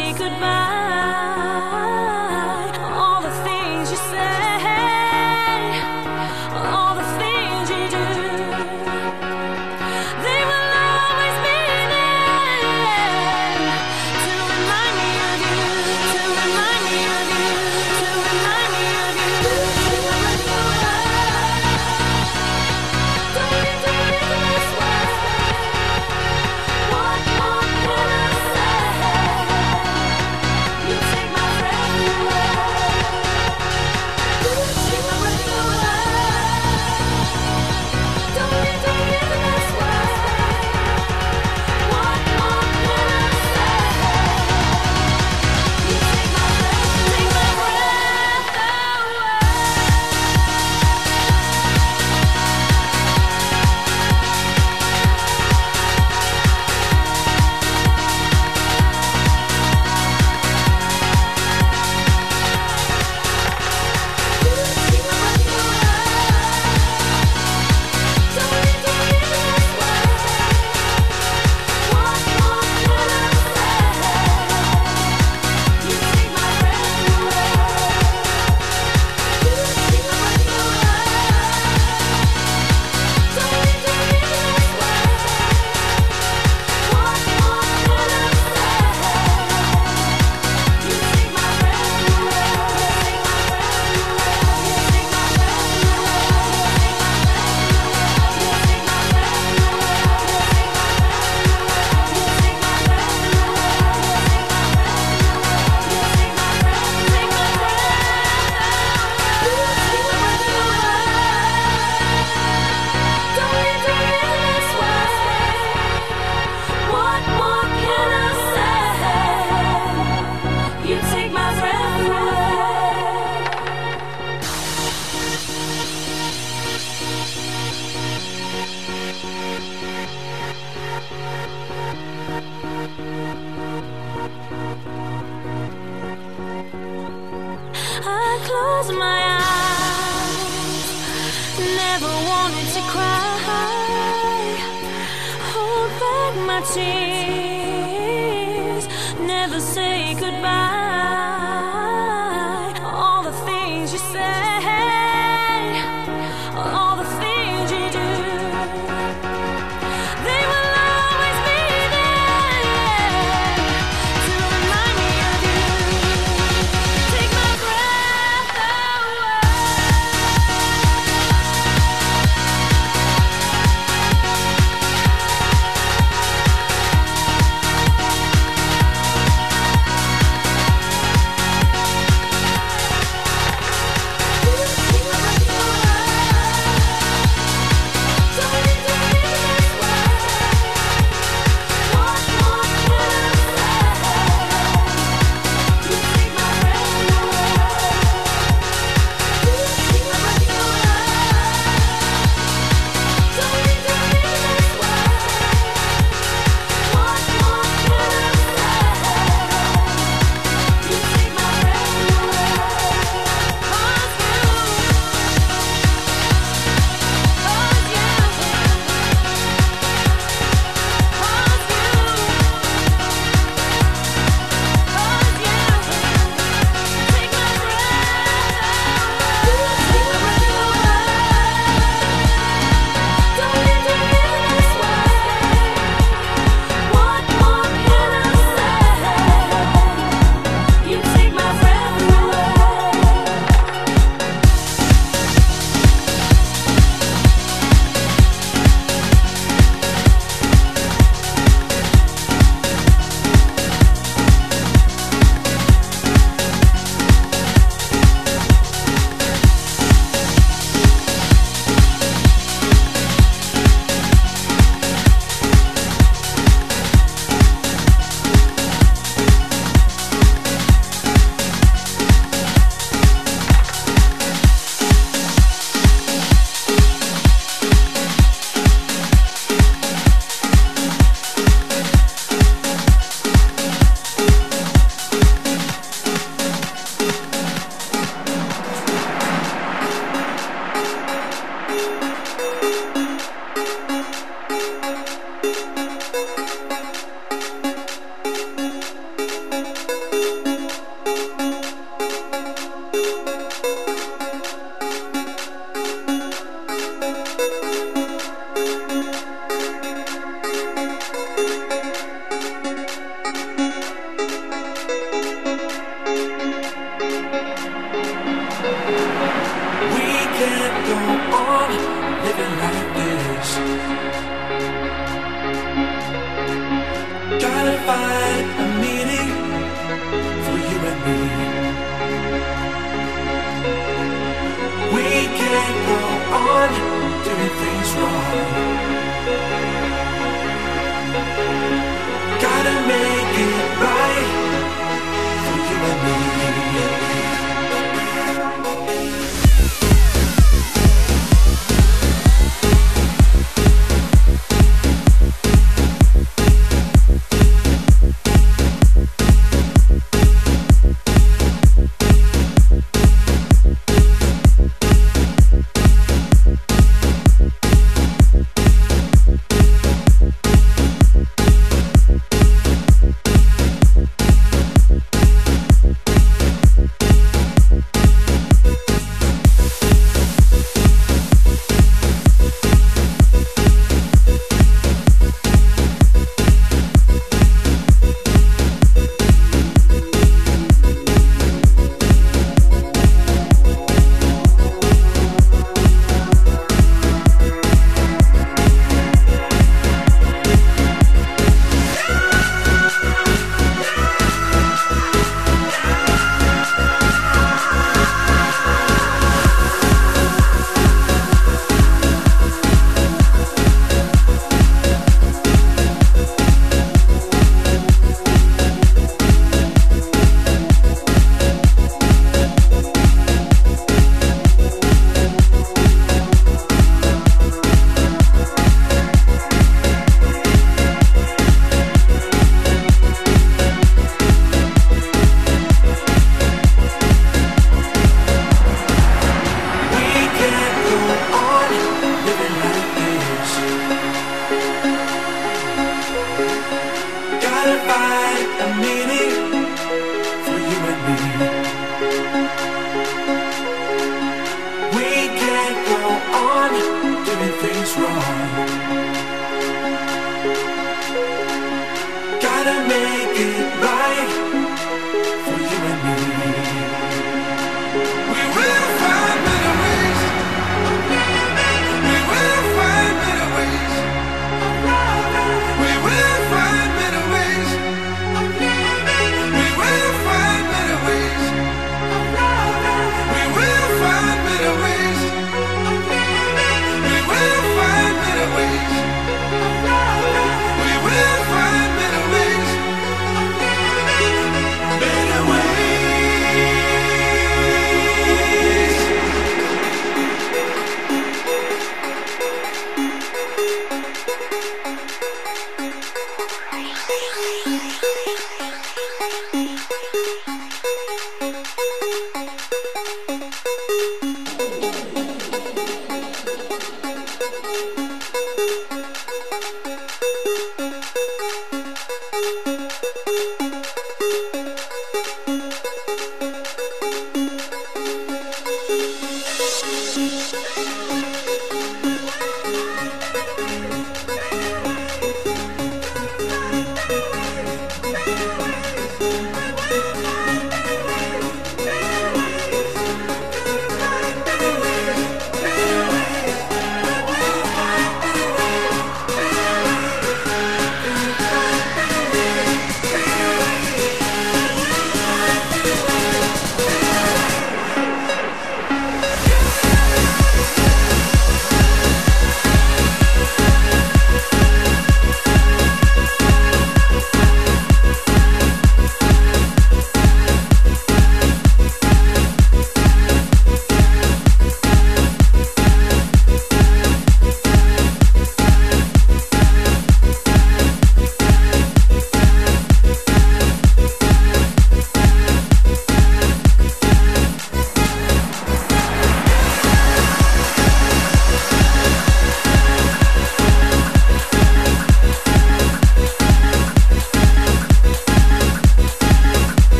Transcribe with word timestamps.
say 0.00 0.12
goodbye. 0.12 1.69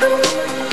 Are 0.00 0.67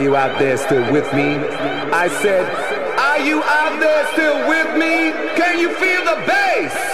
you 0.00 0.16
out 0.16 0.38
there 0.38 0.56
still 0.56 0.90
with 0.92 1.12
me? 1.12 1.36
I 1.92 2.08
said, 2.22 2.44
Are 2.98 3.18
you 3.20 3.42
out 3.42 3.80
there 3.80 4.06
still 4.12 4.48
with 4.48 4.76
me? 4.78 5.12
Can 5.36 5.58
you 5.58 5.74
feel 5.74 6.04
the 6.04 6.24
bass? 6.26 6.89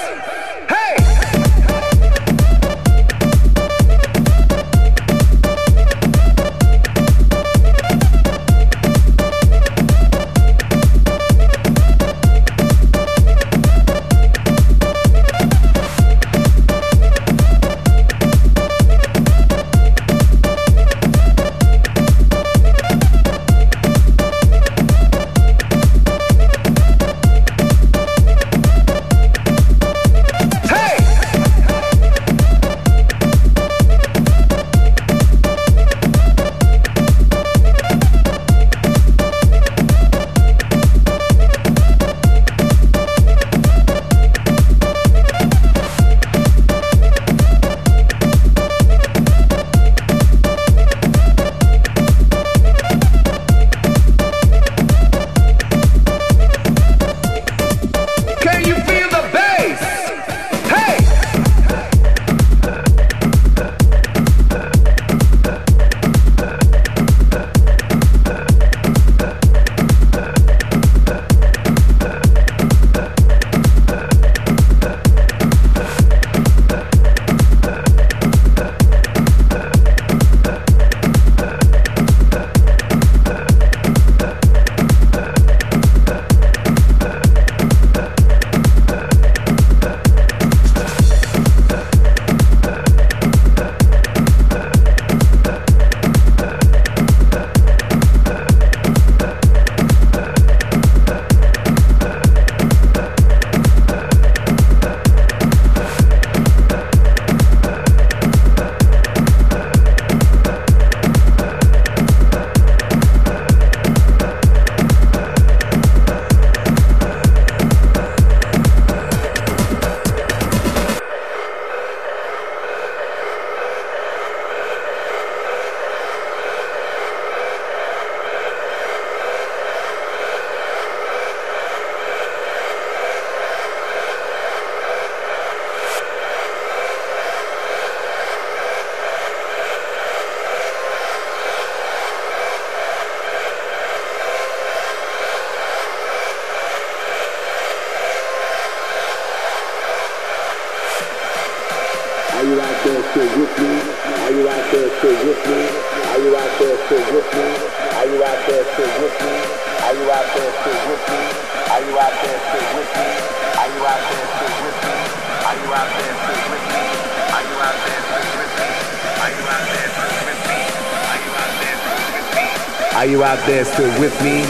Are 172.96 173.04
you 173.04 173.22
out 173.22 173.44
there 173.46 173.62
still 173.66 173.92
with 174.00 174.16
me? 174.22 174.40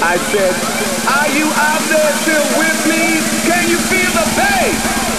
I 0.00 0.16
said, 0.30 0.54
are 1.10 1.28
you 1.36 1.50
out 1.50 1.82
there 1.90 2.12
still 2.22 2.46
with 2.56 2.86
me? 2.86 3.18
Can 3.42 3.68
you 3.68 3.76
feel 3.90 4.12
the 4.12 4.24
bass? 4.38 5.17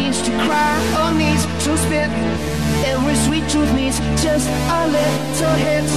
Needs 0.00 0.22
to 0.22 0.32
cry 0.46 0.76
or 1.00 1.08
needs 1.12 1.44
to 1.64 1.76
spit. 1.84 2.10
Every 2.92 3.16
sweet 3.26 3.44
truth 3.52 3.72
needs 3.74 3.98
just 4.24 4.48
a 4.78 4.82
little 4.96 5.56
hit. 5.64 5.88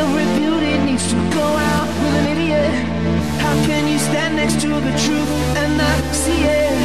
Every 0.00 0.26
beauty 0.38 0.72
needs 0.86 1.06
to 1.12 1.18
go 1.38 1.46
out 1.72 1.88
with 2.02 2.14
an 2.20 2.26
idiot. 2.34 2.72
How 3.44 3.54
can 3.68 3.82
you 3.92 3.98
stand 3.98 4.36
next 4.36 4.60
to 4.62 4.68
the 4.68 4.94
truth 5.04 5.30
and 5.60 5.70
not 5.82 6.00
see 6.22 6.42
it? 6.62 6.78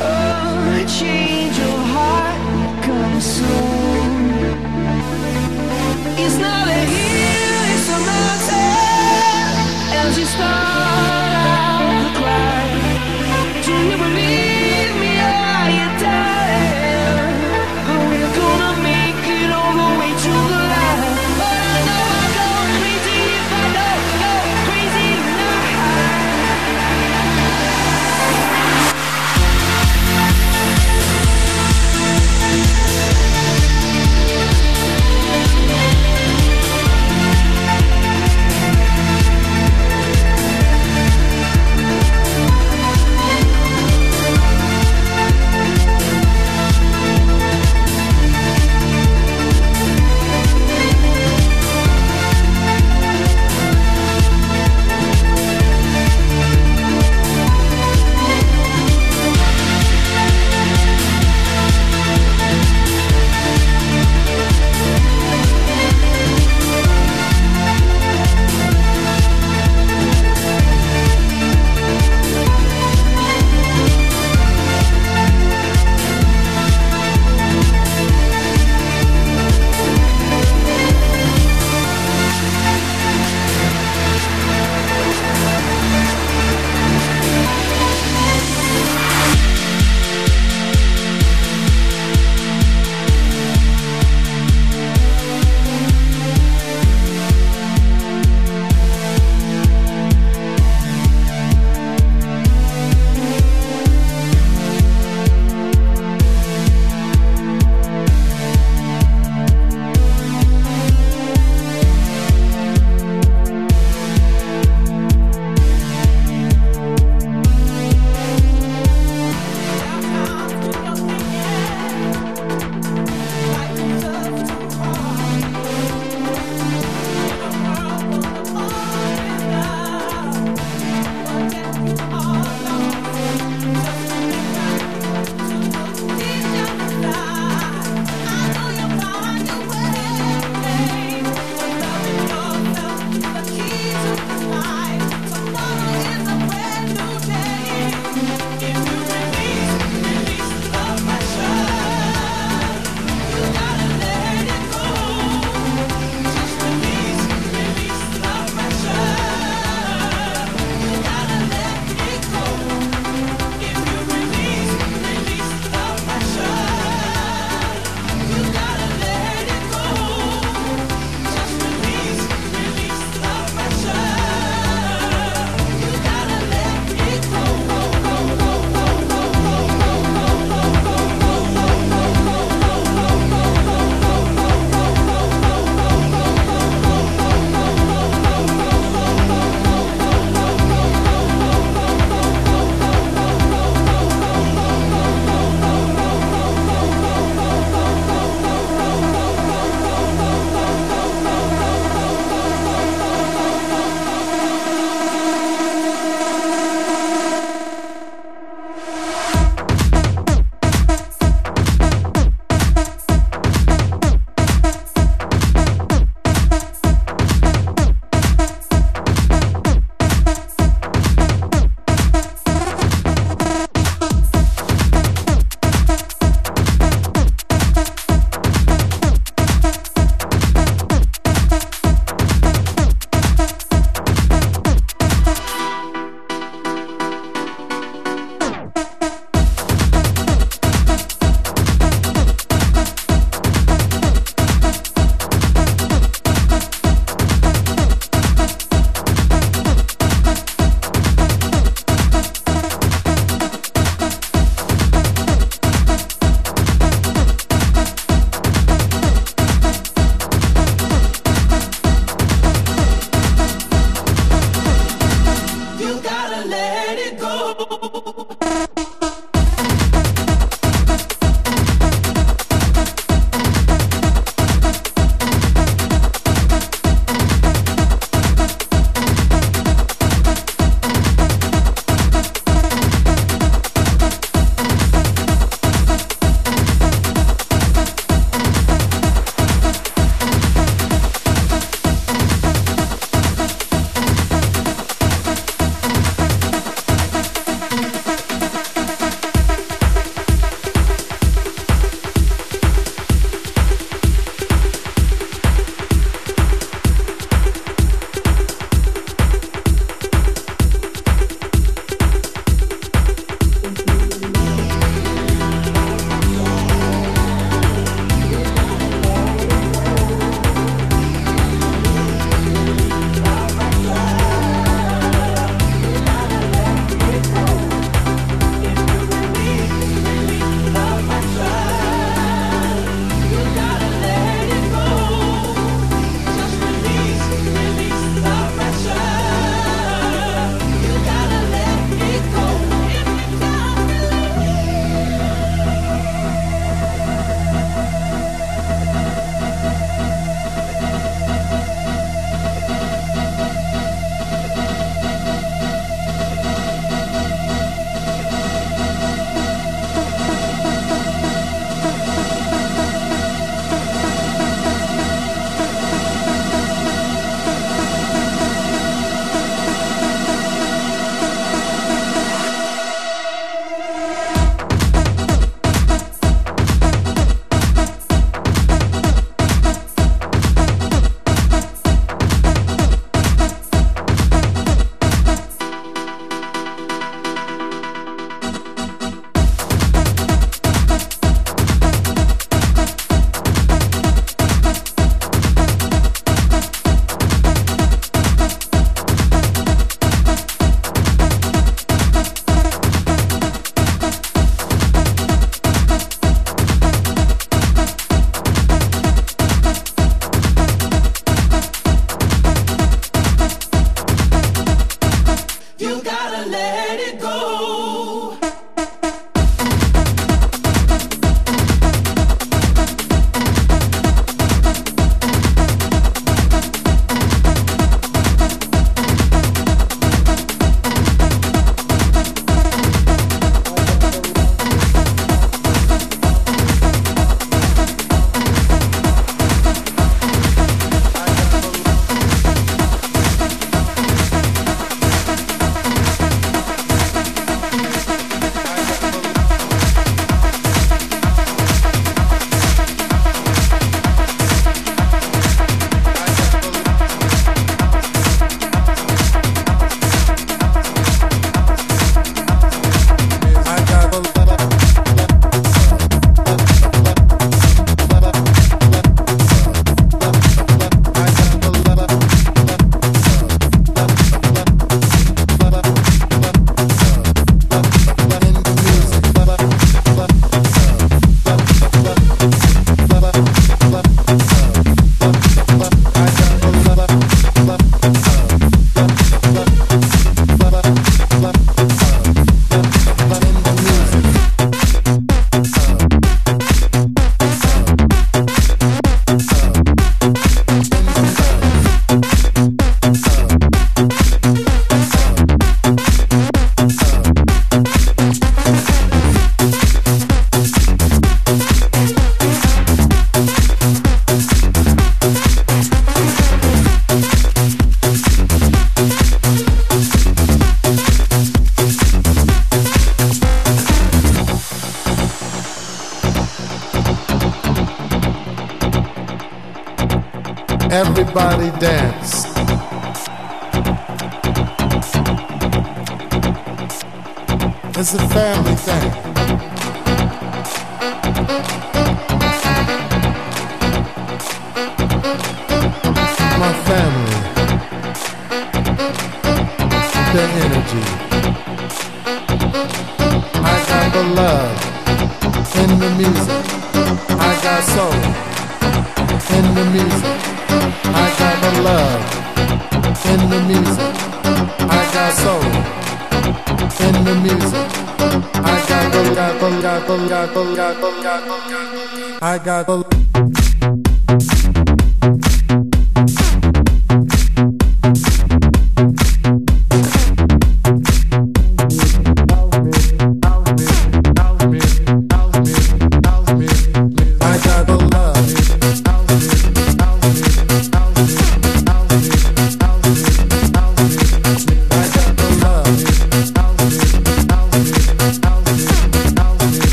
Oh, 0.00 0.84
change 1.00 1.54
your 1.64 1.80
heart, 1.94 2.38
come 2.86 3.20
soon. 3.20 4.12
It's 6.22 6.38
not 6.46 6.66
a 6.78 6.80
hill, 6.94 7.60
it's 7.74 7.88
a 7.96 7.98
mountain. 8.10 8.68
As 10.00 10.18
you 10.18 10.26
start 10.26 11.17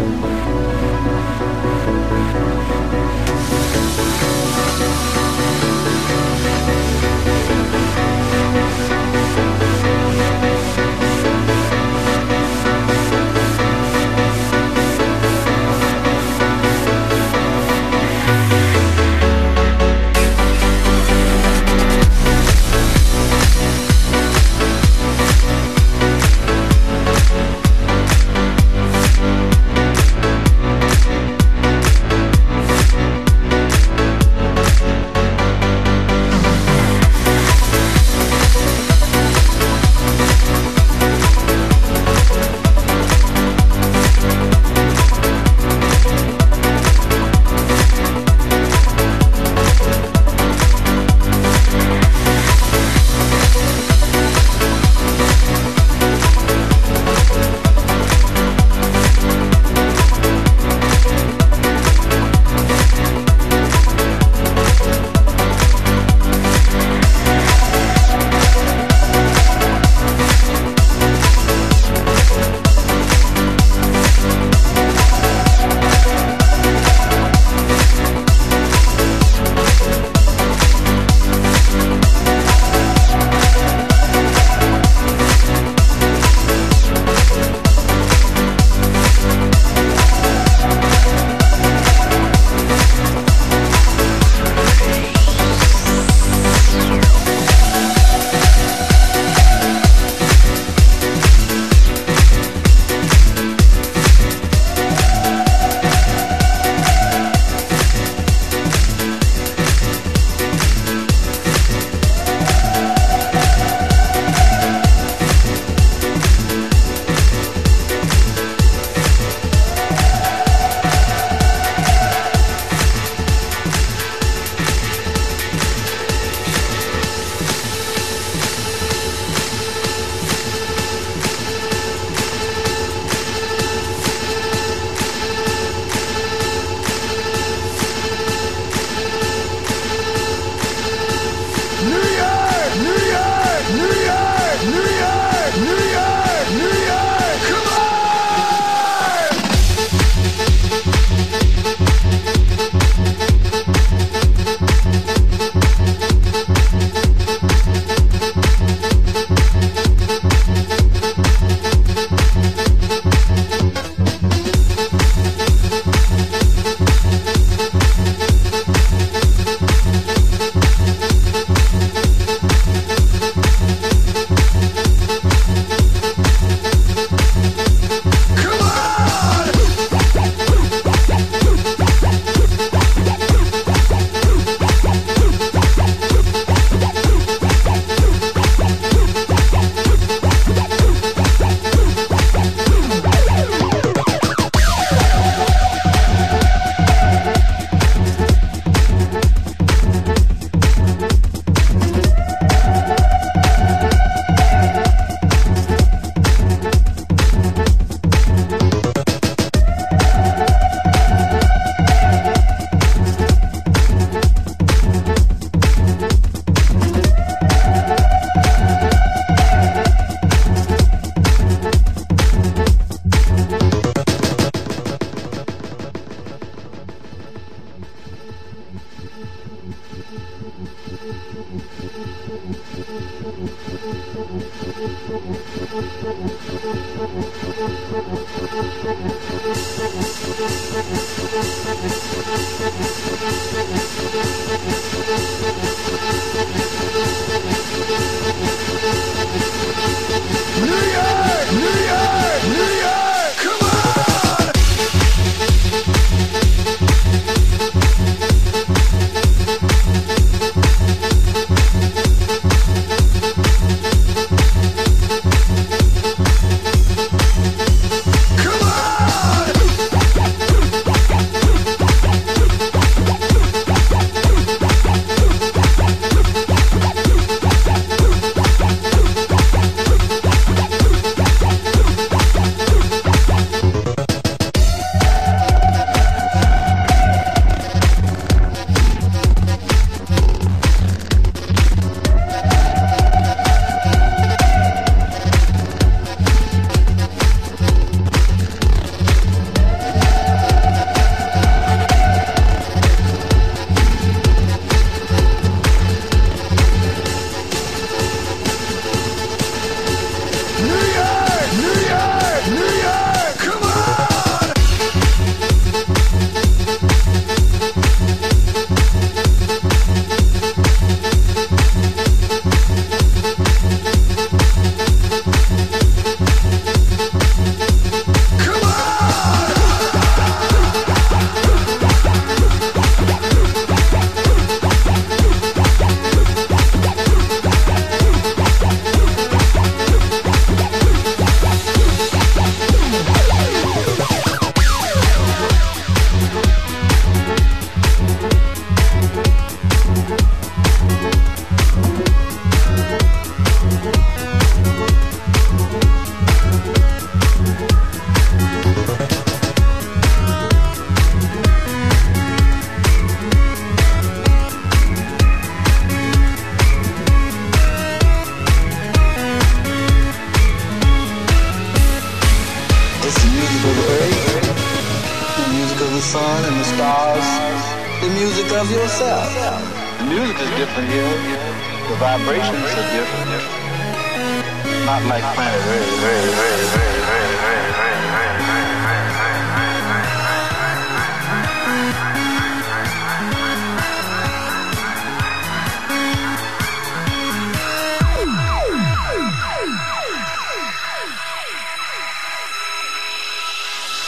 Come 0.00 0.24
on! 0.24 0.29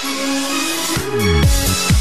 음. 0.04 1.91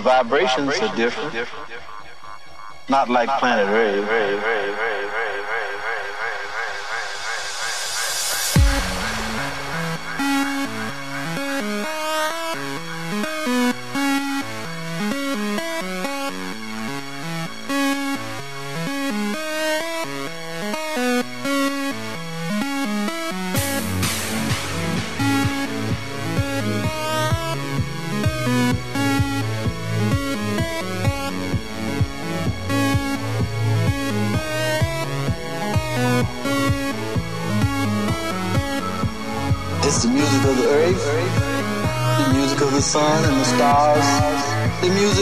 Vibrations 0.00 0.78
are 0.80 0.96
different. 0.96 1.48
Not 2.88 3.08
like 3.08 3.28
planet 3.38 3.68
Earth. 3.68 4.93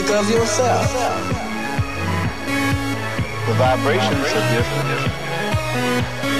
Music 0.03 0.17
of 0.17 0.31
yourself. 0.31 0.93
The 3.47 3.55
vibrations 3.55 4.27
are 4.33 4.55
different, 4.55 5.13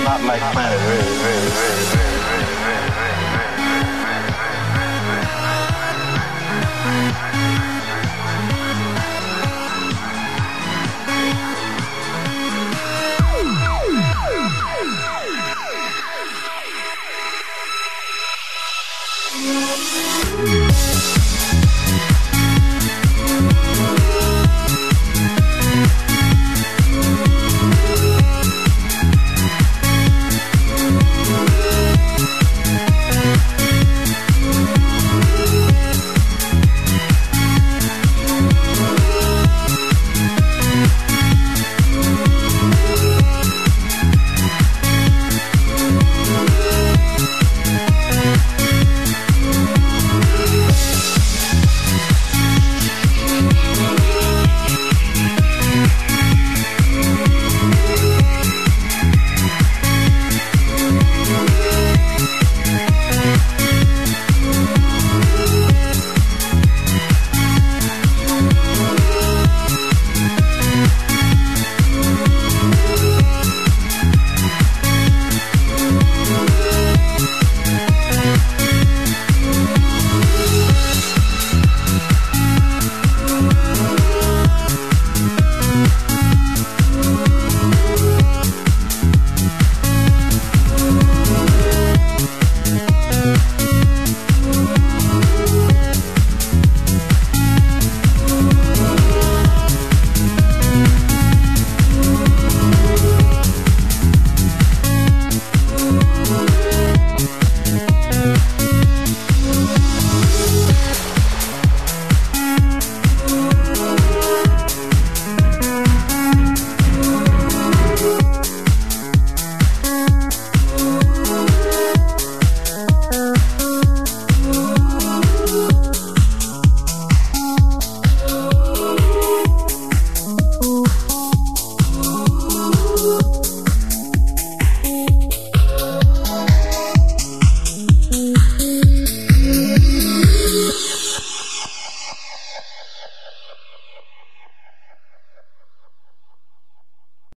not 0.05 0.21
like 0.23 0.41
planet 0.53 0.79
Earth. 0.79 2.12